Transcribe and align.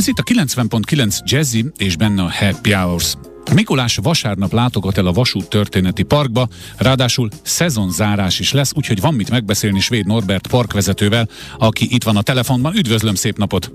Ez 0.00 0.08
itt 0.08 0.18
a 0.18 0.22
90.9 0.22 1.18
Jazzy 1.24 1.64
és 1.76 1.96
benne 1.96 2.22
a 2.22 2.30
Happy 2.32 2.72
Hours. 2.72 3.14
Mikulás 3.54 3.98
vasárnap 4.02 4.52
látogat 4.52 4.98
el 4.98 5.06
a 5.06 5.12
Vasút 5.12 5.48
Történeti 5.48 6.02
Parkba, 6.02 6.48
ráadásul 6.78 7.28
szezonzárás 7.42 8.38
is 8.38 8.52
lesz, 8.52 8.72
úgyhogy 8.76 9.00
van 9.00 9.14
mit 9.14 9.30
megbeszélni 9.30 9.80
Svéd 9.80 10.06
Norbert 10.06 10.46
parkvezetővel, 10.46 11.28
aki 11.58 11.86
itt 11.90 12.02
van 12.02 12.16
a 12.16 12.22
telefonban. 12.22 12.74
Üdvözlöm, 12.76 13.14
szép 13.14 13.36
napot! 13.36 13.72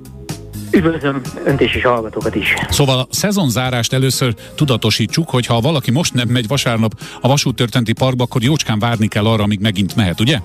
Üdvözlöm 0.71 1.21
önt 1.46 1.61
és 1.61 1.83
hallgatókat 1.83 2.36
is. 2.36 2.54
Szóval 2.70 3.00
a 3.00 3.07
szezonzárást 3.10 3.94
először 3.94 4.36
tudatosítsuk, 4.55 5.30
hogy 5.30 5.46
ha 5.46 5.60
valaki 5.60 5.92
most 5.92 6.14
nem 6.14 6.28
megy 6.28 6.48
vasárnap 6.48 7.00
a 7.21 7.28
Vasút 7.28 7.55
Történeti 7.55 7.94
Parkba, 7.94 8.23
akkor 8.23 8.44
jócskán 8.44 8.80
várni 8.80 9.07
kell 9.07 9.26
arra, 9.26 9.44
amíg 9.44 9.60
megint 9.60 9.96
mehet, 9.96 10.20
ugye? 10.20 10.39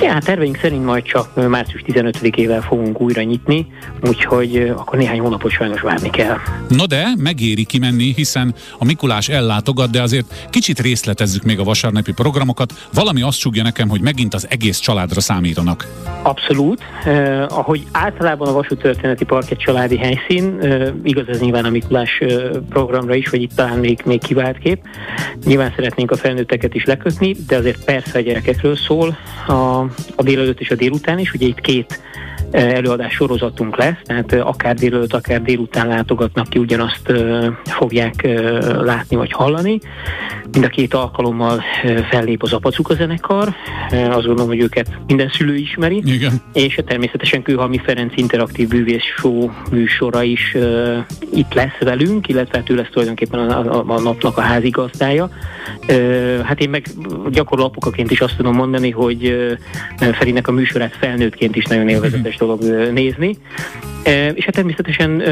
Ja, 0.00 0.12
hát 0.12 0.24
terveink 0.24 0.58
szerint 0.58 0.84
majd 0.84 1.04
csak 1.04 1.48
március 1.48 1.82
15-ével 1.86 2.64
fogunk 2.66 3.00
újra 3.00 3.22
nyitni, 3.22 3.66
úgyhogy 4.02 4.72
akkor 4.76 4.98
néhány 4.98 5.20
hónapot 5.20 5.50
sajnos 5.50 5.80
várni 5.80 6.10
kell. 6.10 6.36
No 6.68 6.86
de, 6.86 7.08
megéri 7.18 7.64
kimenni, 7.64 8.12
hiszen 8.16 8.54
a 8.78 8.84
Mikulás 8.84 9.28
ellátogat, 9.28 9.90
de 9.90 10.02
azért 10.02 10.48
kicsit 10.50 10.80
részletezzük 10.80 11.42
még 11.42 11.58
a 11.58 11.64
vasárnapi 11.64 12.12
programokat. 12.12 12.72
Valami 12.94 13.22
azt 13.22 13.38
csúgja 13.38 13.62
nekem, 13.62 13.88
hogy 13.88 14.00
megint 14.00 14.34
az 14.34 14.46
egész 14.50 14.78
családra 14.78 15.20
számítanak. 15.20 15.86
Abszolút. 16.22 16.82
Eh, 17.04 17.58
ahogy 17.58 17.86
általában 17.92 18.48
a 18.48 18.52
Vasút 18.52 18.78
Történeti 18.78 19.24
Park 19.24 19.50
egy 19.50 19.58
családi 19.58 19.96
helyszín, 19.96 20.58
eh, 20.60 20.88
igaz 21.02 21.28
ez 21.28 21.40
nyilván 21.40 21.64
a 21.64 21.70
Mikulás 21.70 22.18
eh, 22.20 22.36
programra 22.68 23.14
is, 23.14 23.28
hogy 23.28 23.42
itt 23.42 23.54
talán 23.54 23.78
még, 23.78 24.02
még 24.04 24.20
kivált 24.20 24.58
kép. 24.58 24.78
Nyilván 25.44 25.72
szeretnénk 25.76 26.10
a 26.10 26.16
felnőtteket 26.16 26.74
is 26.74 26.84
lekötni, 26.84 27.34
de 27.46 27.56
azért 27.56 27.84
persze 27.84 28.18
a 28.18 28.22
gyerekekről 28.22 28.76
szól 28.76 29.16
a, 29.46 29.65
a 30.16 30.22
délelőtt 30.22 30.60
és 30.60 30.70
a 30.70 30.74
délután 30.74 31.18
is. 31.18 31.32
Ugye 31.32 31.46
itt 31.46 31.60
két 31.60 32.00
előadás 32.56 33.12
sorozatunk 33.12 33.76
lesz, 33.76 33.96
tehát 34.04 34.32
akár 34.32 34.74
délelőtt, 34.74 35.14
akár 35.14 35.42
délután 35.42 35.86
látogatnak 35.86 36.48
ki, 36.48 36.58
ugyanazt 36.58 37.12
fogják 37.64 38.28
látni 38.80 39.16
vagy 39.16 39.32
hallani. 39.32 39.78
Mind 40.52 40.64
a 40.64 40.68
két 40.68 40.94
alkalommal 40.94 41.62
fellép 42.10 42.42
az 42.42 42.52
Apacuka 42.52 42.94
zenekar, 42.94 43.54
azt 43.90 44.26
gondolom, 44.26 44.46
hogy 44.46 44.60
őket 44.60 44.98
minden 45.06 45.28
szülő 45.28 45.54
ismeri, 45.54 46.02
Igen. 46.04 46.32
és 46.52 46.80
természetesen 46.86 47.42
Kőhalmi 47.42 47.78
Ferenc 47.78 48.12
interaktív 48.16 48.68
bűvész 48.68 49.02
show 49.02 49.50
műsora 49.70 50.22
is 50.22 50.54
uh, 50.54 50.96
itt 51.34 51.54
lesz 51.54 51.78
velünk, 51.80 52.28
illetve 52.28 52.58
hát 52.58 52.70
ő 52.70 52.74
lesz 52.74 52.88
tulajdonképpen 52.90 53.40
a, 53.40 53.78
a, 53.78 53.84
a 53.86 54.00
napnak 54.00 54.36
a 54.36 54.40
házigazdája. 54.40 55.28
Uh, 55.88 56.40
hát 56.40 56.60
én 56.60 56.70
meg 56.70 56.86
gyakorló 57.30 57.64
apukaként 57.64 58.10
is 58.10 58.20
azt 58.20 58.36
tudom 58.36 58.54
mondani, 58.54 58.90
hogy 58.90 59.26
uh, 60.00 60.12
Ferinek 60.12 60.48
a 60.48 60.52
műsorát 60.52 60.96
felnőttként 60.96 61.56
is 61.56 61.64
nagyon 61.64 61.88
élvezetes 61.88 62.36
dolog 62.46 62.92
nézni. 62.92 63.36
És 64.34 64.44
hát 64.44 64.54
természetesen 64.54 65.22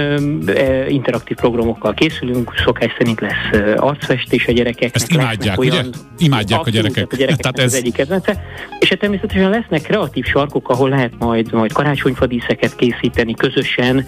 interaktív 0.88 1.36
programokkal 1.36 1.94
készülünk, 1.94 2.52
szokás 2.64 2.94
szerint 2.98 3.20
lesz 3.20 3.76
arcfestés 3.76 4.46
a 4.46 4.52
gyerekeknek. 4.52 4.94
Ezt 4.94 5.10
imádják, 5.12 5.58
olyan, 5.58 5.86
ugye? 5.86 5.98
Imádják 6.18 6.66
a 6.66 6.70
gyerekek. 6.70 7.12
A 7.12 7.16
gyerekek 7.16 7.40
Tehát 7.40 7.58
ez... 7.58 7.64
az 7.64 7.74
egyik 7.74 7.94
kedvence. 7.94 8.44
És 8.78 8.88
hát 8.88 8.98
természetesen 8.98 9.50
lesznek 9.50 9.82
kreatív 9.82 10.24
sarkok, 10.24 10.68
ahol 10.68 10.88
lehet 10.88 11.12
majd, 11.18 11.52
majd 11.52 11.72
karácsonyfadíszeket 11.72 12.76
készíteni 12.76 13.34
közösen, 13.34 14.06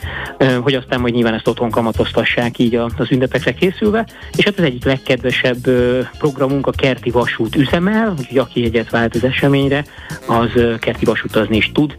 hogy 0.60 0.74
aztán 0.74 1.00
majd 1.00 1.14
nyilván 1.14 1.34
ezt 1.34 1.48
otthon 1.48 1.70
kamatoztassák 1.70 2.58
így 2.58 2.74
az 2.74 3.10
ünnepekre 3.10 3.52
készülve. 3.54 4.06
És 4.36 4.44
hát 4.44 4.58
az 4.58 4.64
egyik 4.64 4.84
legkedvesebb 4.84 5.70
programunk 6.18 6.66
a 6.66 6.70
Kerti 6.70 7.10
Vasút 7.10 7.56
üzemel, 7.56 8.14
úgyhogy 8.18 8.38
aki 8.38 8.64
egyet 8.64 8.90
vált 8.90 9.14
az 9.14 9.24
eseményre, 9.24 9.84
az 10.26 10.50
Kerti 10.80 11.04
Vasutazni 11.04 11.56
is 11.56 11.72
tud, 11.72 11.96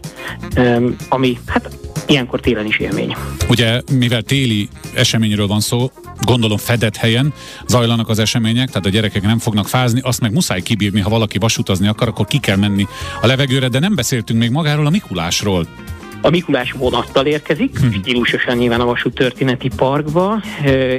ami 1.08 1.38
hát 1.46 1.70
ilyenkor 2.08 2.40
télen 2.40 2.66
is 2.66 2.78
élmény. 2.78 3.16
Ugye, 3.48 3.80
mivel 3.92 4.22
téli 4.22 4.68
eseményről 4.94 5.46
van 5.46 5.60
szó, 5.60 5.90
gondolom 6.20 6.56
fedett 6.56 6.96
helyen 6.96 7.32
zajlanak 7.66 8.08
az 8.08 8.18
események, 8.18 8.68
tehát 8.68 8.86
a 8.86 8.90
gyerekek 8.90 9.22
nem 9.22 9.38
fognak 9.38 9.68
fázni, 9.68 10.00
azt 10.00 10.20
meg 10.20 10.32
muszáj 10.32 10.62
kibírni, 10.62 11.00
ha 11.00 11.10
valaki 11.10 11.38
vasutazni 11.38 11.86
akar, 11.86 12.08
akkor 12.08 12.26
ki 12.26 12.38
kell 12.38 12.56
menni 12.56 12.86
a 13.20 13.26
levegőre, 13.26 13.68
de 13.68 13.78
nem 13.78 13.94
beszéltünk 13.94 14.38
még 14.40 14.50
magáról 14.50 14.86
a 14.86 14.90
Mikulásról. 14.90 15.66
A 16.22 16.30
Mikulás 16.30 16.72
vonattal 16.72 17.26
érkezik, 17.26 17.78
hmm. 17.78 17.92
stílusosan 17.92 18.56
nyilván 18.56 18.80
a 18.80 18.84
Vasút 18.84 19.14
Történeti 19.14 19.70
Parkba, 19.76 20.42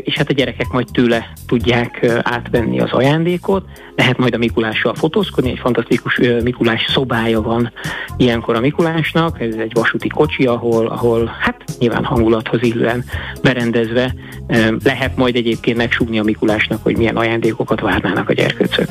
és 0.03 0.16
hát 0.16 0.30
a 0.30 0.34
gyerekek 0.34 0.68
majd 0.68 0.88
tőle 0.91 1.34
tudják 1.47 2.06
átvenni 2.22 2.80
az 2.80 2.91
ajándékot, 2.91 3.66
lehet 3.96 4.18
majd 4.18 4.34
a 4.34 4.38
Mikulással 4.38 4.96
fotózkodni, 4.96 5.50
egy 5.50 5.59
fantasztikus 5.59 6.19
Mikulás 6.44 6.85
szobája 6.90 7.41
van 7.41 7.72
ilyenkor 8.18 8.56
a 8.56 8.59
Mikulásnak, 8.59 9.41
ez 9.41 9.56
egy 9.56 9.74
vasúti 9.74 10.07
kocsi, 10.07 10.46
ahol, 10.46 10.88
ahol 10.88 11.38
hát 11.40 11.63
nyilván 11.80 12.03
hangulathoz 12.03 12.63
illően 12.63 13.03
berendezve 13.41 14.16
lehet 14.84 15.16
majd 15.16 15.36
egyébként 15.36 15.78
megsúgni 15.78 16.19
a 16.19 16.24
Mikulásnak, 16.24 16.84
hogy 16.84 16.97
milyen 16.97 17.18
ajándékokat 17.18 17.81
várnának 17.81 18.30
a 18.30 18.34
gyerkőcök. 18.34 18.88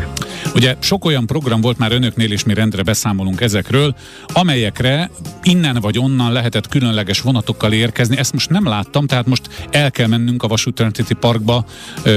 Ugye 0.54 0.76
sok 0.78 1.04
olyan 1.04 1.26
program 1.26 1.60
volt 1.60 1.78
már 1.78 1.92
önöknél, 1.92 2.32
és 2.32 2.44
mi 2.44 2.54
rendre 2.54 2.82
beszámolunk 2.82 3.40
ezekről, 3.40 3.94
amelyekre 4.26 5.10
innen 5.42 5.76
vagy 5.80 5.98
onnan 5.98 6.32
lehetett 6.32 6.68
különleges 6.68 7.20
vonatokkal 7.20 7.72
érkezni. 7.72 8.16
Ezt 8.16 8.32
most 8.32 8.50
nem 8.50 8.66
láttam, 8.66 9.06
tehát 9.06 9.26
most 9.26 9.48
el 9.70 9.90
kell 9.90 10.06
mennünk 10.06 10.42
a 10.42 10.48
Vasúti 10.48 11.14
Parkba 11.20 11.64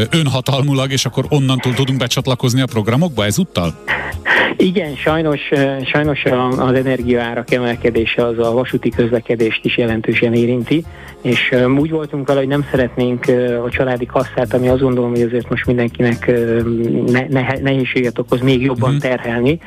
önhatalmulag, 0.09 0.91
és 0.91 1.05
akkor 1.05 1.25
onnantól 1.29 1.73
tudunk 1.73 1.99
becsatlakozni 1.99 2.61
a 2.61 2.65
programokba 2.65 3.25
ezúttal? 3.25 3.83
Igen, 4.57 4.95
sajnos, 4.95 5.39
sajnos 5.85 6.23
az 6.57 6.73
energiaárak 6.73 7.51
emelkedése 7.51 8.25
az 8.25 8.39
a 8.39 8.51
vasúti 8.51 8.89
közlekedést 8.89 9.65
is 9.65 9.77
jelentősen 9.77 10.33
érinti, 10.33 10.85
és 11.21 11.55
úgy 11.77 11.91
voltunk 11.91 12.27
vele, 12.27 12.39
hogy 12.39 12.47
nem 12.47 12.65
szeretnénk 12.71 13.25
a 13.65 13.69
családi 13.69 14.05
kasszát, 14.05 14.53
ami 14.53 14.67
azt 14.67 14.81
gondolom, 14.81 15.09
hogy 15.09 15.21
azért 15.21 15.49
most 15.49 15.65
mindenkinek 15.65 16.27
ne, 17.05 17.25
ne, 17.29 17.59
nehézséget 17.61 18.19
okoz, 18.19 18.41
még 18.41 18.61
jobban 18.61 18.91
mhm. 18.91 18.99
terhelni, 18.99 19.59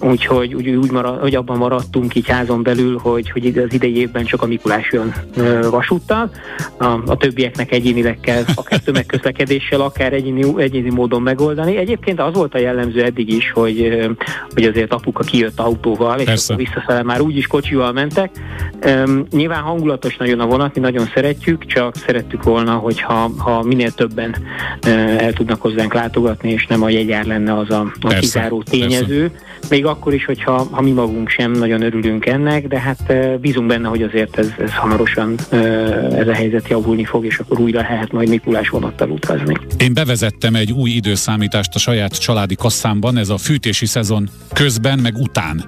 úgyhogy 0.00 0.54
úgy, 0.54 0.68
úgy 0.68 0.90
marad, 0.90 1.20
hogy 1.20 1.34
abban 1.34 1.58
maradtunk 1.58 2.14
így 2.14 2.28
házon 2.28 2.62
belül, 2.62 2.98
hogy, 2.98 3.30
hogy 3.30 3.58
az 3.58 3.72
idei 3.72 3.96
évben 3.96 4.24
csak 4.24 4.42
a 4.42 4.46
Mikulás 4.46 4.92
jön 4.92 5.12
vasúttal, 5.70 6.30
a, 6.76 6.86
a 7.06 7.16
többieknek 7.16 7.72
egyénileg 7.72 8.18
kell, 8.20 8.42
akár 8.54 8.78
tömegközlekedéssel, 8.78 9.80
akár 9.92 10.12
egyéni, 10.12 10.44
egyéni 10.56 10.90
módon 10.90 11.22
megoldani. 11.22 11.76
Egyébként 11.76 12.20
az 12.20 12.34
volt 12.34 12.54
a 12.54 12.58
jellemző 12.58 13.02
eddig 13.02 13.32
is, 13.32 13.50
hogy 13.50 14.10
hogy 14.54 14.64
azért 14.64 14.92
apuka 14.92 15.22
kijött 15.22 15.60
autóval, 15.60 16.18
és 16.18 16.24
Persze. 16.24 16.52
akkor 16.52 16.64
visszafele 16.64 17.02
már 17.02 17.20
úgyis 17.20 17.46
kocsival 17.46 17.92
mentek. 17.92 18.30
Um, 18.86 19.26
nyilván 19.30 19.62
hangulatos 19.62 20.16
nagyon 20.16 20.40
a 20.40 20.46
vonat, 20.46 20.74
mi 20.74 20.80
nagyon 20.80 21.10
szeretjük, 21.14 21.66
csak 21.66 21.96
szerettük 21.96 22.42
volna, 22.42 22.72
hogyha 22.72 23.30
ha 23.38 23.62
minél 23.62 23.90
többen 23.90 24.36
uh, 24.86 25.22
el 25.22 25.32
tudnak 25.32 25.60
hozzánk 25.60 25.94
látogatni, 25.94 26.50
és 26.50 26.66
nem 26.66 26.82
a 26.82 26.88
jegyár 26.88 27.24
lenne 27.24 27.58
az 27.58 27.70
a, 27.70 27.92
a 28.00 28.08
kizáró 28.08 28.62
tényező. 28.62 29.20
Persze. 29.20 29.66
Még 29.70 29.86
akkor 29.86 30.14
is, 30.14 30.24
hogyha 30.24 30.66
ha 30.70 30.80
mi 30.80 30.90
magunk 30.90 31.28
sem 31.28 31.52
nagyon 31.52 31.82
örülünk 31.82 32.26
ennek, 32.26 32.66
de 32.66 32.80
hát 32.80 33.00
uh, 33.08 33.34
bízunk 33.34 33.66
benne, 33.66 33.88
hogy 33.88 34.02
azért 34.02 34.38
ez, 34.38 34.48
ez 34.58 34.74
hamarosan 34.74 35.34
uh, 35.52 36.18
ez 36.18 36.28
a 36.28 36.34
helyzet 36.34 36.68
javulni 36.68 37.04
fog, 37.04 37.24
és 37.24 37.38
akkor 37.38 37.60
újra 37.60 37.80
lehet 37.80 38.12
majd 38.12 38.28
Mikulás 38.28 38.68
vonattal 38.68 39.10
utazni. 39.10 39.56
Én 39.78 39.94
bevezettem 39.94 40.54
egy 40.54 40.72
új 40.72 40.90
időszámítást 40.90 41.74
a 41.74 41.78
saját 41.78 42.20
családi 42.20 42.54
kasszámban, 42.54 43.16
ez 43.16 43.28
a 43.28 43.36
fűtési 43.36 43.86
szezon 44.02 44.28
közben, 44.52 44.98
meg 44.98 45.16
után. 45.16 45.64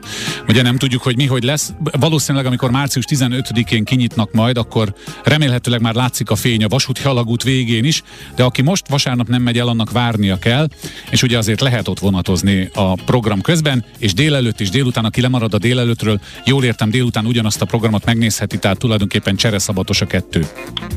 Ugye 0.48 0.62
nem 0.62 0.76
tudjuk, 0.76 1.02
hogy 1.02 1.16
mi 1.16 1.26
hogy 1.26 1.42
lesz. 1.42 1.72
Valószínűleg, 2.00 2.46
amikor 2.46 2.70
március 2.70 3.04
15-én 3.08 3.84
kinyitnak 3.84 4.32
majd, 4.32 4.58
akkor 4.58 4.94
remélhetőleg 5.24 5.80
már 5.80 5.94
látszik 5.94 6.30
a 6.30 6.34
fény 6.34 6.64
a 6.64 6.68
vasúti 6.68 7.02
alagút 7.04 7.42
végén 7.42 7.84
is, 7.84 8.02
de 8.36 8.42
aki 8.42 8.62
most 8.62 8.88
vasárnap 8.88 9.28
nem 9.28 9.42
megy 9.42 9.58
el, 9.58 9.68
annak 9.68 9.92
várnia 9.92 10.38
kell, 10.38 10.68
és 11.10 11.22
ugye 11.22 11.38
azért 11.38 11.60
lehet 11.60 11.88
ott 11.88 11.98
vonatozni 11.98 12.70
a 12.74 12.94
program 12.94 13.40
közben, 13.40 13.84
és 13.98 14.14
délelőtt 14.14 14.60
és 14.60 14.70
délután, 14.70 15.04
aki 15.04 15.20
lemarad 15.20 15.54
a 15.54 15.58
délelőttről, 15.58 16.20
jól 16.44 16.64
értem, 16.64 16.90
délután 16.90 17.26
ugyanazt 17.26 17.62
a 17.62 17.64
programot 17.64 18.04
megnézheti, 18.04 18.58
tehát 18.58 18.78
tulajdonképpen 18.78 19.36
csereszabatos 19.36 20.00
a 20.00 20.06
kettő. 20.06 20.46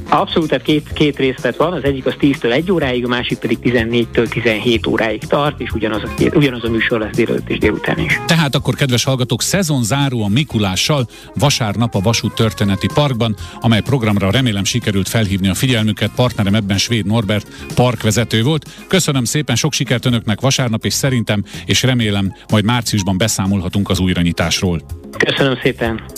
Abszolút, 0.10 0.50
tehát 0.50 0.64
két, 0.64 0.94
két 0.94 1.18
részlet 1.18 1.56
van, 1.56 1.74
az 1.74 1.84
egyik 1.84 2.06
az 2.06 2.14
10-től 2.20 2.52
1 2.52 2.72
óráig, 2.72 3.06
a 3.06 3.08
másik 3.08 3.38
pedig 3.38 3.58
14-től 3.64 4.28
17 4.28 4.88
óráig 4.88 5.22
tart, 5.28 5.62
és 5.62 5.72
ugyanaz 5.72 6.02
a, 6.04 6.36
ugyanaz 6.36 6.64
a 6.64 6.70
műsor 6.70 7.00
lesz 7.00 7.16
délelőtt 7.28 7.50
és 7.50 7.58
délután 7.58 8.00
is. 8.00 8.20
Tehát 8.26 8.56
akkor, 8.56 8.76
kedves 8.76 9.04
hallgatók, 9.04 9.42
szezon 9.42 9.84
záró 9.84 10.24
a 10.24 10.28
Mikulással 10.28 11.08
vasárnap 11.36 11.96
a 11.96 12.00
Vasút 12.00 12.36
Történeti 12.36 12.88
Parkban, 12.94 13.36
amely 13.60 13.82
programra 13.82 14.32
remélem 14.32 14.64
sikerült 14.64 15.08
felhívni 15.08 15.48
a 15.48 15.54
figyelmüket. 15.54 16.12
Partnerem 16.16 16.56
ebben 16.56 16.78
Svéd 16.78 17.06
Norbert 17.06 17.48
parkvezető 17.76 18.44
volt. 18.44 18.70
Köszönöm 18.88 19.24
szépen, 19.24 19.56
sok 19.56 19.74
sikert 19.74 20.06
önöknek 20.06 20.42
vasárnap, 20.42 20.86
és 20.86 20.94
szerintem, 20.94 21.44
és 21.66 21.84
remélem 21.84 22.34
majd 22.52 22.64
márciusban 22.64 23.18
beszámolhatunk 23.18 23.90
az 23.90 24.00
újranyitásról. 24.00 24.82
Köszönöm 25.18 25.60
szépen. 25.62 26.16